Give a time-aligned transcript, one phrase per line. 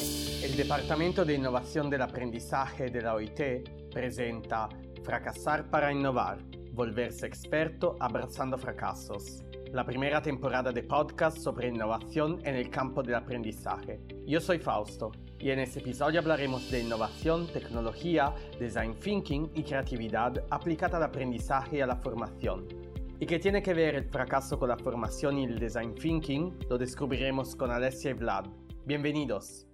[0.00, 4.70] El Departamento de Innovación del Aprendizaje de la OIT presenta
[5.04, 6.38] Fracasar para Innovar,
[6.72, 9.42] volverse experto abrazando fracasos.
[9.72, 14.00] La primera temporada de podcast sobre innovación en el campo del aprendizaje.
[14.26, 20.42] Yo soy Fausto y en este episodio hablaremos de innovación, tecnología, design thinking y creatividad
[20.50, 22.66] aplicada al aprendizaje y a la formación.
[23.18, 26.58] ¿Y qué tiene que ver el fracaso con la formación y el design thinking?
[26.70, 28.46] Lo descubriremos con Alessia y Vlad.
[28.86, 29.69] Bienvenidos.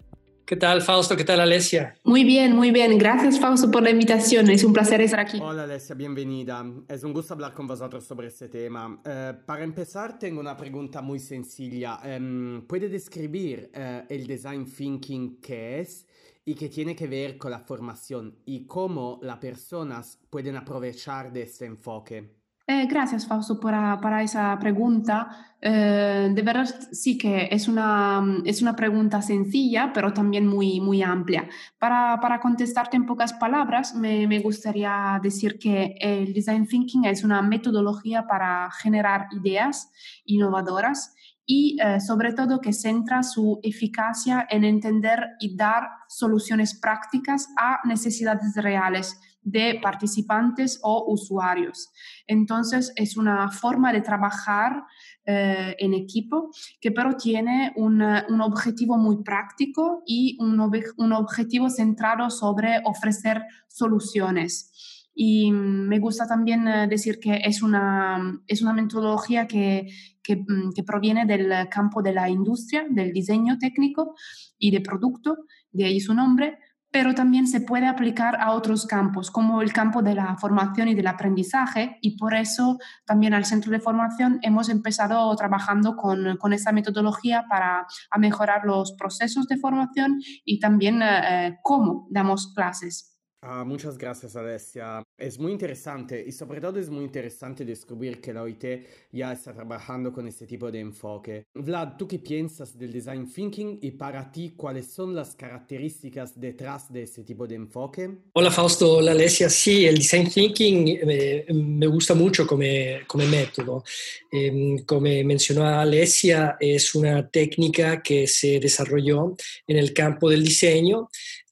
[0.46, 1.16] ¿Qué tal, Fausto?
[1.16, 1.98] ¿Qué tal, Alessia?
[2.04, 2.96] Muy bien, muy bien.
[2.98, 4.48] Gracias, Fausto, por la invitación.
[4.48, 5.40] Es un placer estar aquí.
[5.42, 6.64] Hola, Alessia, bienvenida.
[6.86, 9.02] Es un gusto hablar con vosotros sobre este tema.
[9.04, 11.98] Eh, para empezar, tengo una pregunta muy sencilla.
[12.04, 16.06] Um, ¿Puede describir uh, el design thinking qué es
[16.44, 21.42] y qué tiene que ver con la formación y cómo las personas pueden aprovechar de
[21.42, 22.35] este enfoque?
[22.68, 25.54] Eh, gracias, Fausto, para, esa pregunta.
[25.60, 31.00] Eh, de verdad, sí que es una, es una pregunta sencilla, pero también muy, muy
[31.00, 31.48] amplia.
[31.78, 37.22] Para, para contestarte en pocas palabras, me, me, gustaría decir que el Design Thinking es
[37.22, 39.92] una metodología para generar ideas
[40.24, 41.14] innovadoras
[41.46, 47.78] y eh, sobre todo que centra su eficacia en entender y dar soluciones prácticas a
[47.84, 51.92] necesidades reales de participantes o usuarios.
[52.26, 54.82] Entonces, es una forma de trabajar
[55.24, 60.60] eh, en equipo que pero tiene un, un objetivo muy práctico y un,
[60.96, 64.72] un, objetivo centrado sobre ofrecer soluciones.
[65.14, 69.86] Y me gusta también eh, decir que es una, es una metodología que,
[70.28, 74.16] mm, que proviene del campo de la industria, del diseño técnico
[74.58, 75.36] y de producto,
[75.70, 76.58] de ahí su nombre,
[76.90, 80.94] pero también se puede aplicar a otros campos, como el campo de la formación y
[80.94, 86.52] del aprendizaje, y por eso también al centro de formación hemos empezado trabajando con, con
[86.52, 87.86] esa metodología para
[88.18, 93.15] mejorar los procesos de formación y también eh, cómo damos clases.
[93.42, 95.02] Ah, muchas gracias, Alessia.
[95.18, 98.64] Es muy interesante y sobre todo es muy interesante descubrir que la OIT
[99.12, 101.44] ya está trabajando con este tipo de enfoque.
[101.54, 106.92] Vlad, ¿tú qué piensas del design thinking y para ti cuáles son las características detrás
[106.92, 108.10] de este tipo de enfoque?
[108.32, 109.48] Hola Fausto, hola Alessia.
[109.48, 112.64] Sí, el design thinking me, me gusta mucho como,
[113.06, 113.84] como método.
[114.32, 119.34] Eh, como mencionó Alessia, es una técnica que se desarrolló
[119.66, 121.08] en el campo del diseño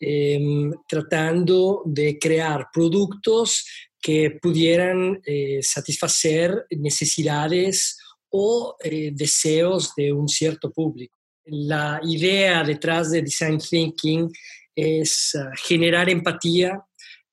[0.07, 3.65] eh, tratando de crear productos
[4.01, 7.99] que pudieran eh, satisfacer necesidades
[8.31, 11.19] o eh, deseos de un cierto público.
[11.47, 14.31] La idea detrás de Design Thinking
[14.75, 16.83] es uh, generar empatía,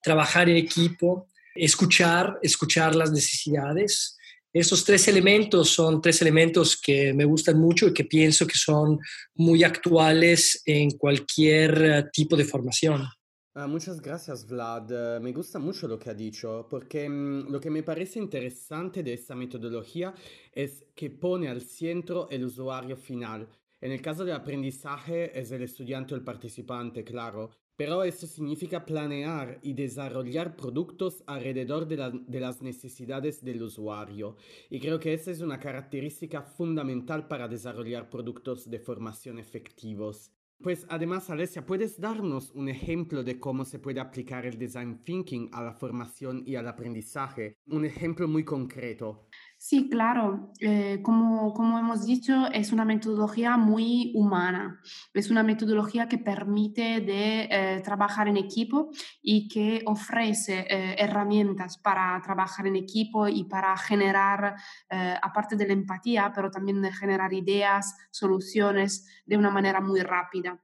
[0.02, 4.18] trabajar en equipo, escuchar, escuchar las necesidades,
[4.54, 9.00] esos tres elementos son tres elementos que me gustan mucho y que pienso que son
[9.36, 13.08] muy actuales en cualquier eh, tipo de formación.
[13.54, 14.92] Uh, muchas gracias, Vlad.
[14.92, 19.04] Uh, me gusta mucho lo que ha dicho, porque um, lo que me parece interesante
[19.04, 20.14] de esta metodología
[20.54, 23.50] es que pone al centro el usuario final.
[23.82, 28.86] En el caso del aprendizaje es el estudiante o el participante, claro, pero eso significa
[28.86, 34.38] planear y desarrollar productos alrededor de, la, de, las necesidades del usuario.
[34.70, 40.32] Y creo que esa es una característica fundamental para desarrollar productos de formación efectivos.
[40.62, 45.50] Pues además, Alessia, ¿puedes darnos un ejemplo de cómo se puede aplicar el design thinking
[45.52, 47.58] a la formación y al aprendizaje?
[47.66, 49.28] Un ejemplo muy concreto.
[49.64, 50.52] Sí, claro.
[50.60, 54.82] Eh, como, como, hemos dicho, es una metodología muy humana.
[55.14, 58.90] Es una metodología que permite de eh, trabajar en equipo
[59.22, 64.56] y que ofrece eh, herramientas para trabajar en equipo y para generar,
[64.90, 70.02] eh, aparte de la empatía, pero también de generar ideas, soluciones de una manera muy
[70.02, 70.60] rápida.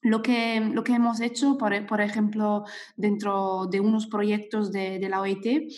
[0.00, 2.64] Lo que, lo que hemos hecho, por, por ejemplo,
[2.96, 5.68] dentro de unos proyectos de, de la OIT, eh,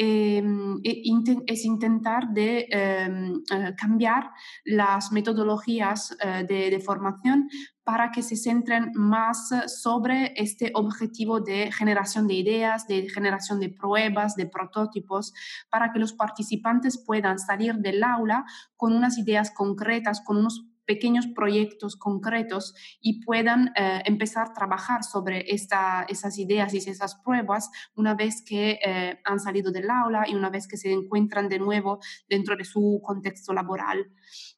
[0.00, 4.30] es intentar de em, eh, cambiar
[4.64, 7.48] las metodologías eh, de, de, formación
[7.84, 13.68] para que se centren más sobre este objetivo de generación de ideas, de generación de
[13.68, 15.34] pruebas, de prototipos,
[15.68, 18.44] para que los participantes puedan salir del aula
[18.76, 25.04] con unas ideas concretas, con unos pequeños proyectos concretos y puedan eh, empezar a trabajar
[25.04, 30.24] sobre esta, esas ideas y esas pruebas una vez que eh, han salido del aula
[30.26, 34.10] y una vez que se encuentran de nuevo dentro de su contexto laboral.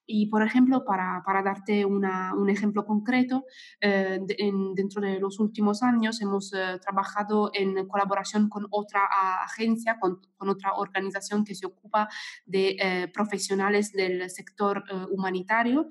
[0.06, 3.44] Y, por ejemplo, para, para darte una, un ejemplo concreto,
[3.80, 9.00] eh, de, en, dentro de los últimos años hemos eh, trabajado en colaboración con otra
[9.44, 12.08] agencia, con, con, otra organización que se ocupa
[12.44, 15.88] de eh, profesionales del sector humanitario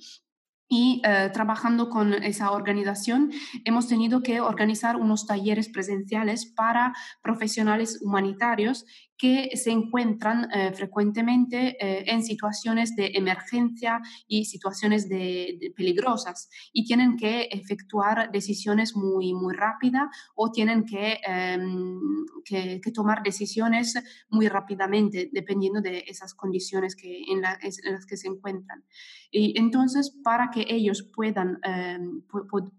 [0.72, 3.30] y eh, trabajando con esa organización
[3.66, 8.86] hemos tenido que organizar unos talleres presenciales para profesionales humanitarios
[9.22, 16.86] que se encuentran eh, frecuentemente eh, en situaciones de emergencia y situaciones de, peligrosas y
[16.86, 22.00] tienen que efectuar decisiones muy, muy rápidas o tienen que, em,
[22.44, 23.94] que, tomar decisiones
[24.30, 28.84] muy rápidamente dependiendo de esas condiciones que, en, en, las que se encuentran.
[29.30, 32.24] Y entonces, para que ellos puedan, em,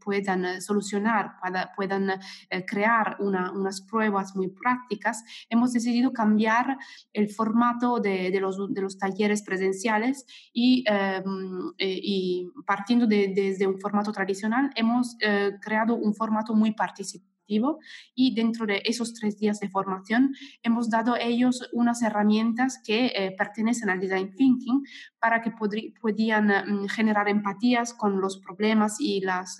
[0.04, 1.36] puedan solucionar,
[1.76, 2.10] puedan
[2.66, 6.78] crear unas pruebas muy prácticas, hemos decidido cambiar cambiar
[7.12, 14.12] el formato de, los, talleres presenciales y, em, eh, y partiendo de, desde un formato
[14.12, 17.31] tradicional hemos eh, creado un formato muy participativo
[18.14, 23.06] y dentro de esos tres días de formación hemos dado a ellos unas herramientas que
[23.06, 24.82] eh, pertenecen al design thinking
[25.20, 25.52] para que
[26.00, 29.58] podían mm, generar empatías con los problemas y las,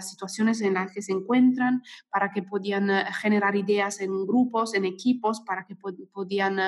[0.00, 4.84] situaciones en las que se encuentran, para que podían eh, generar ideas en grupos, en
[4.84, 6.58] equipos, para que podían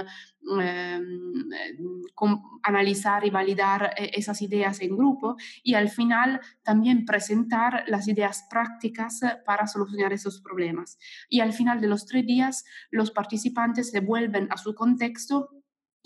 [2.63, 8.47] analizar y validar eh, esas ideas en grupo y al final también presentar las ideas
[8.51, 10.99] prácticas para solucionar esos problemas.
[11.29, 15.51] Y al final de los tres días, los participantes se vuelven a su contexto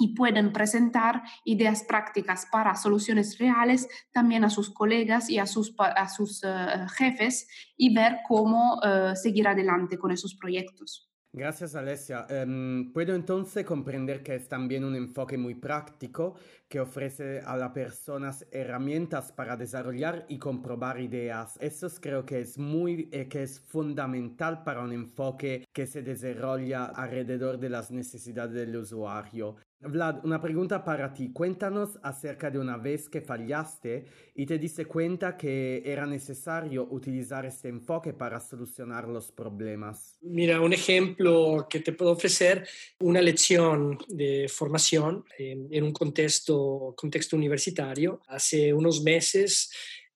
[0.01, 5.75] y pueden presentar ideas prácticas para soluciones reales también a sus colegas y a sus,
[5.79, 8.81] a sus eh, jefes y ver cómo
[9.15, 11.08] seguir adelante con esos proyectos.
[11.33, 12.27] Gracias Alessia.
[12.31, 16.37] Um, puedo entonces comprender que es también un enfoque muy práctico
[16.69, 21.57] que ofrece a las personas herramientas para desarrollar y comprobar ideas.
[21.61, 26.85] Eso creo que es muy eh, que es fundamental para un enfoque que se desarrolla
[26.85, 29.57] alrededor de las necesidades del usuario.
[29.81, 31.33] Vlad, una pregunta para ti.
[31.33, 37.47] Cuéntanos acerca de una vez que fallaste y te diste cuenta que era necesario utilizar
[37.47, 40.19] este enfoque para solucionar los problemas.
[40.21, 42.67] Mira, un ejemplo que te puedo ofrecer,
[42.99, 46.58] una lección de formación en, un contexto,
[46.97, 48.21] contexto universitario.
[48.29, 49.71] Hace unos meses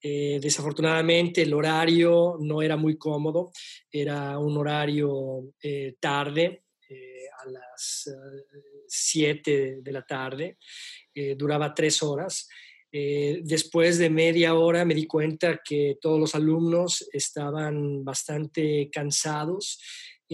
[0.05, 3.53] eh, desafortunadamente el horario no era muy cómodo,
[3.89, 8.11] era un horario eh, tarde, eh, a las
[8.89, 10.59] 7 de la tarde,
[11.37, 12.49] duraba tres horas.
[12.91, 19.81] Después de media hora me di cuenta que todos los alumnos estaban bastante cansados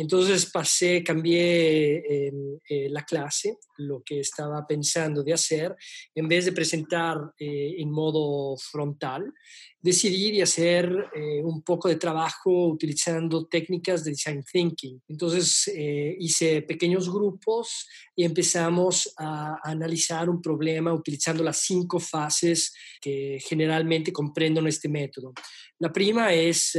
[0.00, 5.74] entonces pasé, cambié em, eh, la clase, lo que estaba pensando de hacer,
[6.14, 9.32] en vez de presentar en modo frontal,
[9.80, 15.00] decidí hacer eh, un poco de trabajo utilizando técnicas de design thinking.
[15.08, 17.86] Entonces eh, hice pequeños grupos
[18.16, 25.32] y empezamos a, analizar un problema utilizando las cinco fases que generalmente comprenden este método.
[25.78, 26.76] La prima es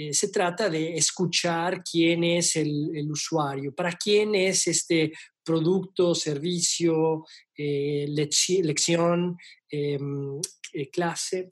[0.00, 5.12] eh, se trata de escuchar quién es el, usuario, para quién es este
[5.44, 9.36] producto, servicio, lección,
[9.68, 10.40] em,
[10.72, 11.50] eh, clase.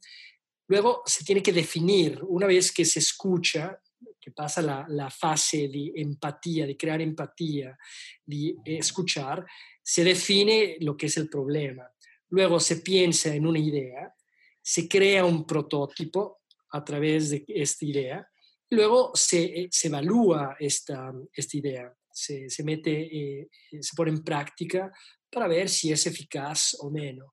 [0.67, 3.79] Luego se tiene que definir, una vez que se escucha,
[4.19, 7.77] que pasa la, fase de empatía, de crear empatía,
[8.25, 9.45] de escuchar,
[9.83, 11.87] se define lo que es el problema.
[12.31, 14.15] Luego se piensa en una idea,
[14.63, 16.41] se crea un prototipo
[16.71, 18.29] a través de esta idea,
[18.71, 23.49] luego se, eh, se evalúa esta, esta idea, se, se mete, eh,
[23.81, 24.93] se pone en práctica
[25.31, 27.29] para ver si es eficaz o menos.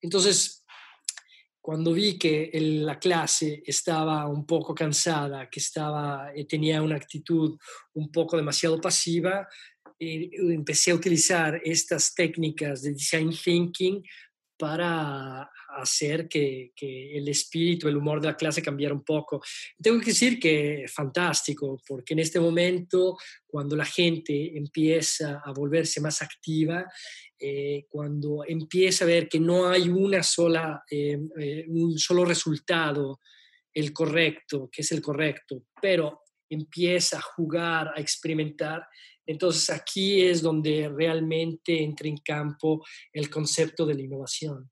[0.00, 0.62] Entonces,
[1.62, 2.50] cuando vi que
[2.84, 7.56] la clase estaba un poco cansada, que estaba, eh, tenía una actitud
[7.94, 9.46] un poco demasiado pasiva,
[9.98, 14.02] eh, empecé a utilizar estas técnicas de design thinking
[14.62, 15.50] para
[15.80, 19.42] hacer que, el espíritu, el humor de la clase cambiara un poco.
[19.82, 25.52] Tengo que decir que es fantástico, porque en este momento, cuando la gente empieza a
[25.52, 26.86] volverse más activa,
[27.36, 33.18] eh, cuando empieza a ver que no hay una sola, eh, eh, un solo resultado,
[33.74, 38.86] el correcto, que es el correcto, pero empieza a jugar, a experimentar,
[39.26, 44.70] entonces aquí es donde realmente entra en campo el concepto de la innovación.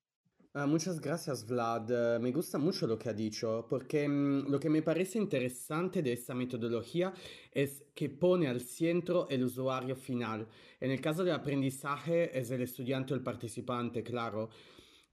[0.52, 2.18] Ah, muchas gracias, Vlad.
[2.18, 6.12] Me gusta mucho lo que ha dicho, porque mm, lo que me parece interesante de
[6.12, 7.14] esta metodología
[7.52, 10.48] es que pone al centro el usuario final.
[10.80, 14.50] En el caso del aprendizaje es el estudiante o el participante, claro.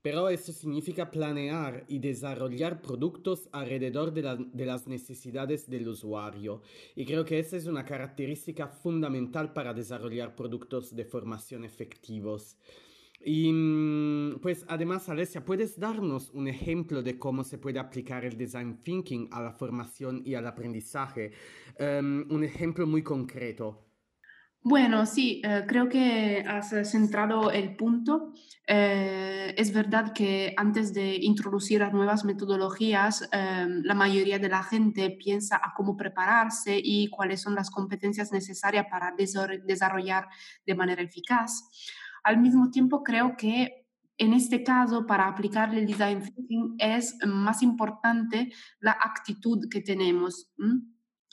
[0.08, 6.62] Pero eso significa planear y desarrollar productos alrededor de, de, las necesidades del usuario.
[6.96, 12.56] Y creo que esa es una característica fundamental para desarrollar productos de formación efectivos.
[13.22, 18.38] Y mm, pues además, Alessia, ¿puedes darnos un ejemplo de cómo se puede aplicar el
[18.38, 21.32] design thinking a la formación y al aprendizaje?
[21.78, 23.87] Um, un ejemplo muy concreto.
[24.68, 28.34] Bueno, sí, eh, creo que has centrado el punto.
[28.66, 34.62] Eh, es verdad que antes de introducir las nuevas metodologías, eh, la mayoría de la
[34.62, 39.14] gente piensa a cómo prepararse y cuáles son las competencias necesarias para
[39.66, 40.28] desarrollar
[40.66, 41.70] de manera eficaz.
[42.22, 43.86] Al mismo tiempo, creo que
[44.18, 50.52] en este caso, para aplicar el design thinking es más importante la actitud que tenemos.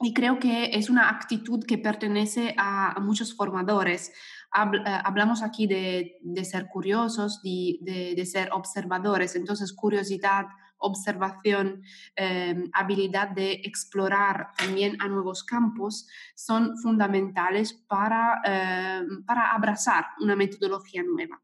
[0.01, 4.09] Y creo que es una actitud que pertenece a, muchos formadores.
[4.09, 9.35] Eh, hablamos aquí de, ser curiosos, de, ser observadores.
[9.35, 10.47] Entonces, curiosidad,
[10.77, 11.81] observación,
[12.15, 20.35] em, habilidad de explorar también a nuevos campos son fundamentales para, em, para abrazar una
[20.35, 21.41] metodología nueva.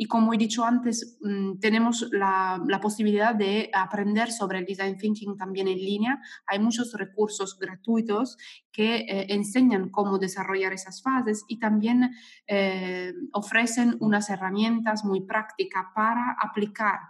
[0.00, 5.36] Y como he dicho antes, mm, tenemos la, posibilidad de aprender sobre el design thinking
[5.36, 6.22] también en línea.
[6.46, 8.38] Hay muchos recursos gratuitos
[8.70, 12.12] que eh, enseñan cómo desarrollar esas fases y también
[12.46, 17.00] eh, ofrecen unas herramientas muy prácticas para aplicar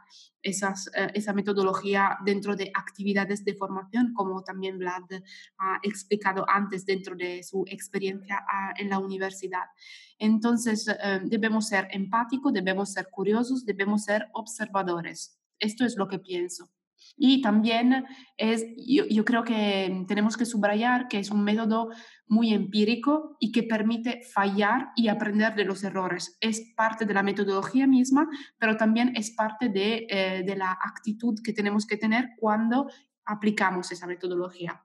[0.42, 5.04] esas, eh, esa metodología dentro de actividades de formación, como también Vlad
[5.59, 9.66] ha explicado antes dentro de su experiencia ah, en la universidad.
[10.18, 10.87] Entonces,
[11.25, 15.38] debemos ser empáticos, debemos ser curiosos, debemos ser observadores.
[15.61, 16.68] Esto es lo que pienso.
[17.17, 18.05] Y también
[18.37, 21.88] es, yo, creo que tenemos que subrayar que es un método
[22.26, 26.37] muy empírico y que permite fallar y aprender de los errores.
[26.40, 28.28] Es parte de la metodología misma,
[28.59, 32.88] pero también es parte de, eh, de la actitud que tenemos que tener cuando
[33.25, 34.83] aplicamos esa metodología.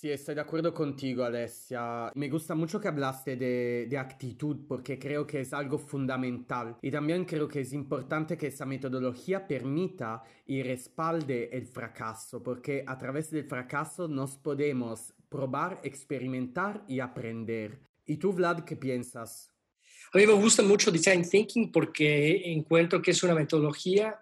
[0.00, 2.12] Sí, estoy de acuerdo contigo, Alessia.
[2.14, 6.76] Me gusta mucho que hablaste de, de, actitud porque creo que es algo fundamental.
[6.80, 12.84] Y también creo que es importante que esa metodología permita y respalde el fracaso, porque
[12.86, 17.80] a través del fracaso nos podemos probar, experimentar y aprender.
[18.06, 19.50] ¿Y tú, Vlad, qué piensas?
[20.12, 24.14] A mí me gusta mucho Design Thinking porque encuentro que es una metodología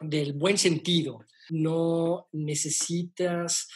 [0.00, 1.20] del buen sentido.
[1.50, 3.68] No necesitas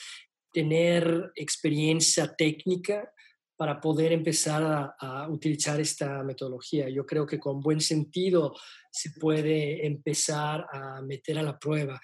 [0.53, 3.13] tener experiencia técnica
[3.57, 6.89] para poder empezar a, utilizar esta metodología.
[6.89, 8.55] Yo creo que con buen sentido
[8.91, 12.01] se puede empezar a meter a la prueba.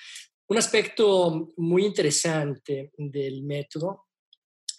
[0.48, 4.04] Un aspecto muy interesante del método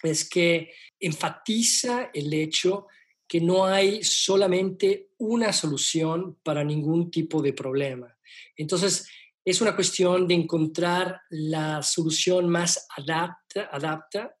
[0.04, 2.86] es que enfatiza el hecho
[3.26, 8.16] que no hay solamente una solución para ningún tipo de problema.
[8.56, 9.08] Entonces,
[9.44, 14.34] es una cuestión de encontrar la solución más adapta, adapta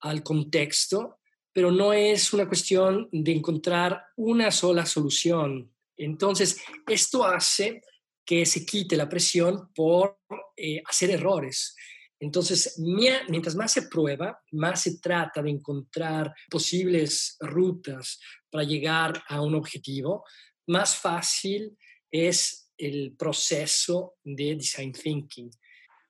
[0.00, 1.18] al contexto,
[1.52, 5.72] pero no es una cuestión de encontrar una sola solución.
[5.96, 7.82] Entonces, esto hace
[8.24, 10.18] que se quite la presión por
[10.56, 11.74] eh, hacer errores.
[12.18, 18.18] Entonces, mientras más se prueba, más se trata de encontrar posibles rutas
[18.50, 20.24] para llegar a un objetivo,
[20.66, 21.76] más fácil
[22.10, 25.50] es el proceso de design thinking.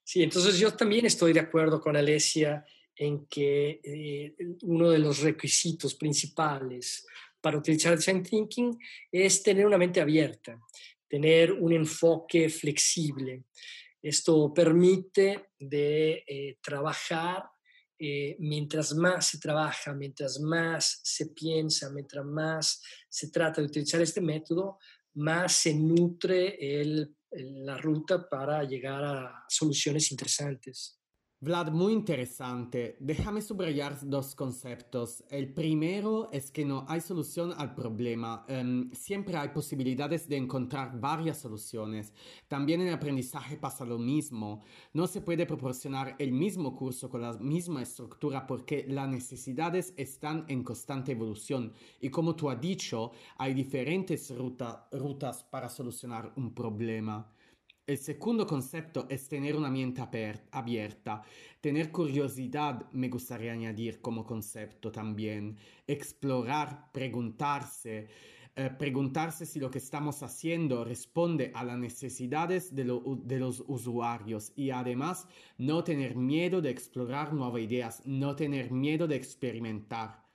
[0.02, 5.20] Sí, entonces yo también estoy de acuerdo con Alessia en que eh, uno de los
[5.20, 7.06] requisitos principales
[7.40, 8.78] para utilizar design thinking
[9.12, 10.58] es tener una mente abierta,
[11.08, 13.44] tener un enfoque flexible.
[14.02, 17.44] Esto permite de eh, trabajar
[17.99, 24.02] eh, mientras más se trabaja, mientras más se piensa, mientras más se trata de utilizar
[24.02, 24.78] este método,
[25.16, 26.56] más se nutre
[27.30, 31.00] la ruta para llegar a soluciones interesantes.
[31.46, 32.96] Vlad, muy interesante.
[32.98, 35.22] Déjame subrayar dos conceptos.
[35.30, 38.44] El primero es que no hay solución al problema.
[38.48, 42.12] Em, siempre hay posibilidades de encontrar varias soluciones.
[42.48, 44.64] También en el aprendizaje pasa lo mismo.
[44.92, 50.46] No se puede proporcionar el mismo curso con la misma estructura porque las necesidades están
[50.48, 51.72] en constante evolución.
[52.00, 57.36] Y como tú has dicho, hay diferentes rutas para solucionar un problema.
[57.87, 60.02] El segundo concepto es tener una mente
[60.50, 61.23] abierta,
[61.61, 68.09] tener curiosidad, me gustaría añadir como concepto también, explorar, preguntarse,
[68.57, 72.83] eh, preguntarse si lo que estamos haciendo responde a las necesidades de,
[73.23, 79.07] de los usuarios y además no tener miedo de explorar nuevas ideas, no tener miedo
[79.07, 80.25] de experimentar.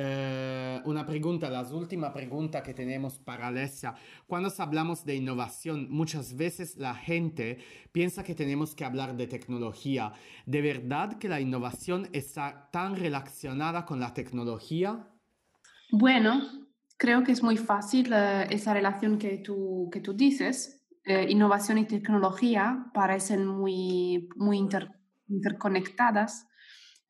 [0.00, 3.96] Eh, una pregunta, la última pregunta que tenemos para Alessia.
[4.28, 7.58] Cuando hablamos de innovación, muchas veces la gente
[7.90, 10.12] piensa que tenemos que hablar de tecnología.
[10.46, 15.08] ¿De verdad que la innovación está tan relacionada con la tecnología?
[15.90, 16.42] Bueno,
[17.00, 18.12] Creo que es muy fácil
[18.50, 20.84] esa relación que tú, que tú dices.
[21.28, 24.58] innovación y tecnología parecen muy, muy
[25.28, 26.47] interconectadas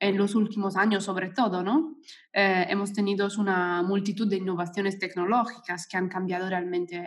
[0.00, 1.96] en los últimos años sobre todo, ¿no?
[2.32, 7.04] Eh, hemos tenido una multitud de innovaciones tecnológicas que han cambiado realmente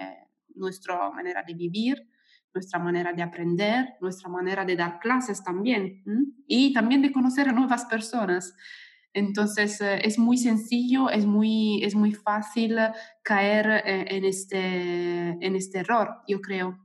[0.56, 2.08] nuestra manera de vivir,
[2.54, 6.04] nuestra manera de aprender, nuestra manera de dar clases también
[6.48, 8.54] y también de conocer a nuevas personas.
[9.14, 12.78] Entonces eh, es muy sencillo, es muy, es muy fácil
[13.24, 16.78] caer eh, en, este, en este error, yo creo.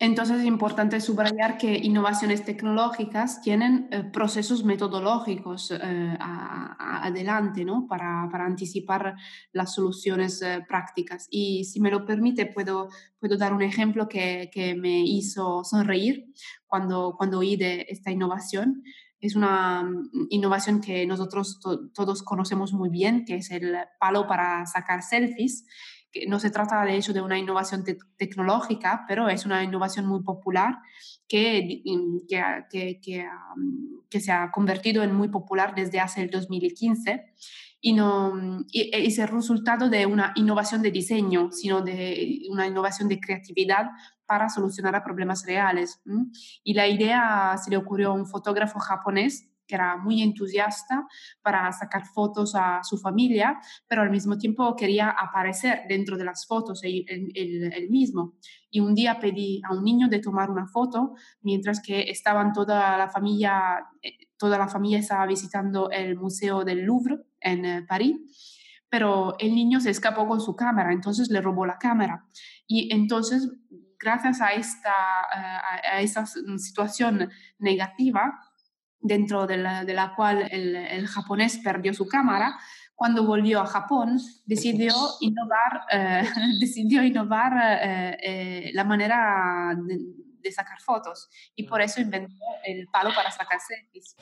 [0.00, 7.88] Entonces es importante subrayar que innovaciones tecnológicas tienen eh, procesos metodológicos eh, adelante ¿no?
[7.88, 9.16] para, anticipar
[9.52, 11.26] las soluciones eh, prácticas.
[11.32, 14.48] Y si me lo permite, puedo, puedo dar un ejemplo que,
[14.80, 16.32] me hizo sonreír
[16.66, 18.84] cuando, cuando oí de esta innovación.
[19.20, 21.58] Es una mm, innovación que nosotros
[21.92, 25.64] todos conocemos muy bien, que es el palo para sacar selfies
[26.12, 27.84] que no se trata de hecho de una innovación
[28.16, 30.78] tecnológica, pero es una innovación muy popular
[31.26, 31.82] que,
[32.28, 33.00] que,
[34.10, 37.24] que, se ha convertido en muy popular desde hace el 2015
[37.80, 43.08] y no y, es el resultado de una innovación de diseño, sino de una innovación
[43.08, 43.86] de creatividad
[44.26, 46.00] para solucionar problemas reales.
[46.64, 51.06] Y la idea se le ocurrió a un fotógrafo japonés que era muy entusiasta
[51.42, 56.46] para sacar fotos a su familia, pero al mismo tiempo quería aparecer dentro de las
[56.46, 57.04] fotos él,
[57.90, 58.34] mismo.
[58.70, 62.98] Y un día pedí a un niño de tomar una foto mientras que estaban toda
[62.98, 68.16] la familia, eh, toda la familia estaba visitando el Museo del Louvre en eh, París
[68.90, 72.26] pero el niño se escapó con su cámara, entonces le robó la cámara.
[72.66, 73.50] Y entonces,
[73.98, 74.90] gracias a esta,
[75.36, 78.40] eh, a esa situación negativa,
[79.00, 82.58] dentro de la, cual el, japonés perdió su cámara,
[82.94, 86.22] cuando volvió a Japón decidió innovar, eh,
[86.60, 87.52] decidió innovar
[87.82, 93.58] eh, eh, la manera de, sacar fotos y por eso inventó el palo para sacar
[93.60, 94.16] selfies.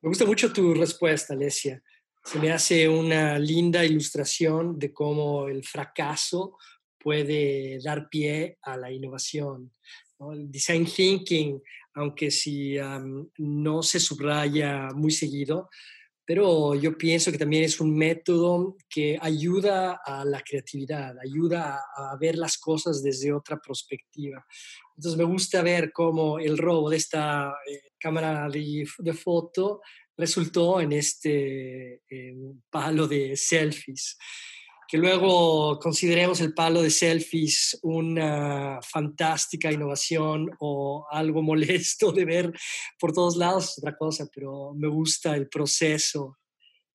[0.00, 1.82] Me gusta mucho tu respuesta, Alesia.
[2.22, 6.56] Se me hace una linda ilustración de cómo el fracaso
[7.00, 9.72] puede dar pie a la innovación.
[10.20, 11.60] El design thinking
[11.96, 12.76] aunque si
[13.38, 15.68] no se subraya muy seguido,
[16.26, 22.16] pero yo pienso que también es un método que ayuda a la creatividad, ayuda a,
[22.20, 24.44] ver las cosas desde otra perspectiva.
[24.96, 29.80] Entonces me gusta ver cómo el robo de esta eh, cámara de, foto
[30.16, 32.02] resultó en este
[32.70, 34.18] palo de selfies
[34.88, 42.52] que luego consideremos el palo de selfies una fantástica innovación o algo molesto de ver
[42.98, 46.38] por todos lados es otra cosa, pero me gusta el proceso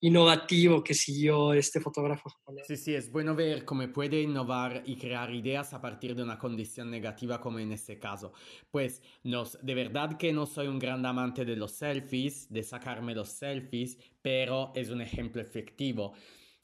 [0.02, 2.32] innovativo que siguió este fotógrafo.
[2.66, 6.40] Sí, sí, es bueno ver cómo puede innovar y crear ideas a partir de una
[6.40, 8.34] condición negativa como en este caso.
[8.72, 13.14] Pues nos, de verdad que no soy un gran amante de los selfies, de sacarme
[13.14, 16.14] los selfies, pero es un ejemplo efectivo.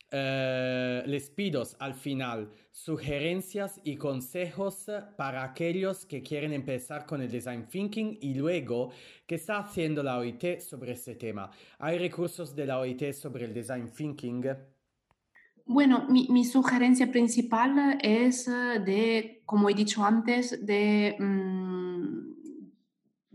[0.10, 4.86] Eh, les pido al final sugerencias y consejos
[5.17, 8.91] para aquellos que quieren empezar con el design thinking y luego
[9.26, 11.52] qué está haciendo la OIT sobre este tema.
[11.80, 14.46] ¿Hay recursos de la OIT sobre el design thinking?
[15.65, 21.17] Bueno, mi, sugerencia principal es de, como he dicho antes, de...
[21.20, 21.66] Mm,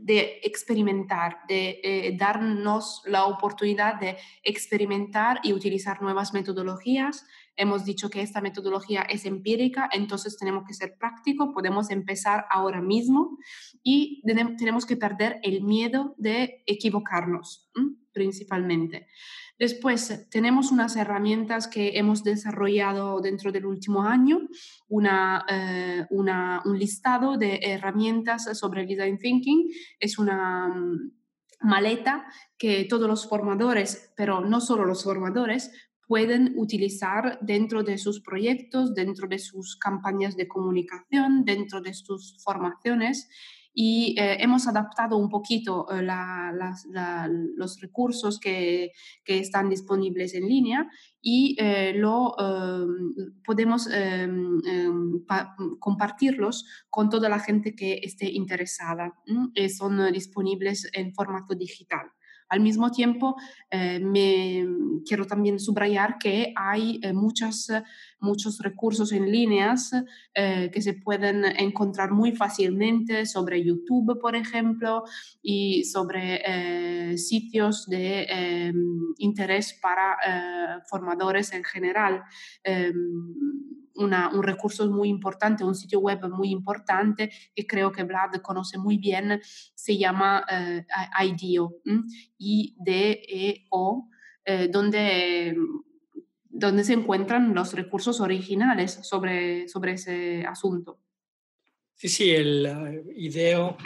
[0.05, 7.25] de experimentar, de eh, darnos la oportunidad de experimentar y utilizar nuevas metodologías.
[7.57, 12.81] Hemos dicho que esta metodología es empírica, entonces tenemos que ser prácticos, podemos empezar ahora
[12.81, 13.38] mismo
[13.83, 14.23] y
[14.57, 17.71] tenemos que perder el miedo de equivocarnos,
[18.12, 19.09] principalmente.
[19.59, 24.40] Después, tenemos unas herramientas que hemos desarrollado dentro del último año,
[25.48, 29.68] eh, un listado de herramientas sobre design thinking.
[30.01, 31.12] Es una mm,
[31.61, 32.27] maleta
[32.59, 35.70] que todos los formadores, pero no solo los formadores,
[36.09, 42.42] pueden utilizar dentro de sus proyectos, dentro de sus campañas de comunicación, dentro de sus
[42.42, 43.29] formaciones
[43.75, 46.07] y eh, hemos adaptado un poquito eh,
[47.57, 48.93] los recursos que,
[49.25, 50.89] que, están disponibles en línea
[51.21, 52.35] y eh, lo
[53.45, 55.25] podemos em, em,
[55.79, 59.15] compartirlos con toda la gente que esté interesada.
[59.77, 62.11] son disponibles en formato digital.
[62.53, 63.35] Al mismo tiempo,
[63.71, 63.99] eh,
[65.07, 67.73] quiero también subrayar que hay muchas,
[68.21, 69.91] muchos recursos en líneas
[70.35, 75.05] que se pueden encontrar muy fácilmente sobre YouTube, por ejemplo,
[75.41, 78.71] y sobre sitios de
[79.17, 82.23] interés para formadores en general.
[83.94, 88.78] Em, un recurso muy importante, un sitio web muy importante que creo que Vlad conoce
[88.78, 89.40] muy bien,
[89.74, 90.85] se llama eh,
[91.24, 91.81] IDEO,
[92.38, 94.09] I-D-E-O,
[94.44, 95.57] eh, donde,
[96.48, 100.98] donde se encuentran los recursos originales sobre, sobre ese asunto.
[101.94, 103.76] Sí, sí, el IDEO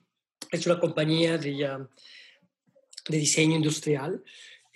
[0.50, 1.52] es una compañía de,
[3.08, 4.22] de diseño industrial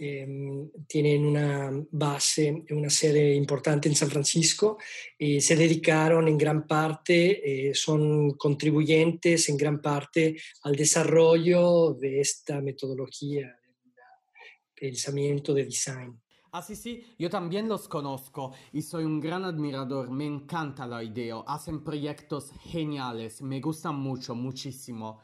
[0.03, 4.79] Em, tienen una base, una sede importante en San Francisco
[5.19, 12.19] y se dedicaron en gran parte, eh, son contribuyentes en gran parte al desarrollo de
[12.19, 16.19] esta metodología de pensamiento de design.
[16.51, 21.05] Ah, sí, sí, yo también los conozco y soy un gran admirador, me encanta la
[21.05, 25.21] idea, hacen proyectos geniales, me gustan mucho, muchísimo.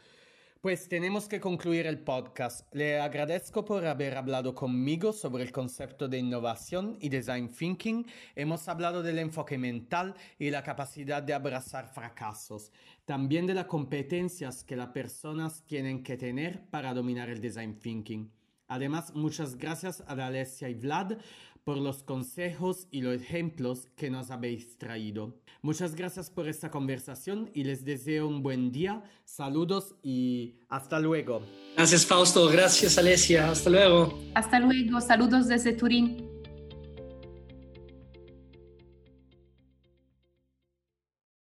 [0.62, 2.74] Pues tenemos que concluir el podcast.
[2.74, 8.06] Le agradezco por haber hablado conmigo sobre el concepto de innovación y design thinking.
[8.34, 12.72] Hemos hablado del enfoque mental y la capacidad de abrazar fracasos.
[13.04, 18.32] También de las competencias que las personas tienen que tener para dominar el design thinking.
[18.66, 21.18] Además, muchas gracias a Alessia y Vlad
[21.66, 25.34] por los consejos y los ejemplos que nos habéis traído.
[25.62, 29.02] Muchas gracias por esta conversación y les deseo un buen día.
[29.24, 31.42] Saludos y hasta luego.
[31.74, 34.16] Gracias Fausto, gracias Alesia, hasta luego.
[34.36, 36.25] Hasta luego, saludos desde Turín.